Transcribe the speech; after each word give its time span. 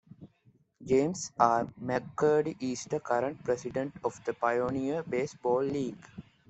James 0.83 1.31
R. 1.37 1.65
McCurdy 1.79 2.57
is 2.59 2.85
the 2.85 2.99
current 2.99 3.43
president 3.43 3.93
of 4.03 4.19
the 4.25 4.33
Pioneer 4.33 5.03
Baseball 5.03 5.61
League. 5.63 6.03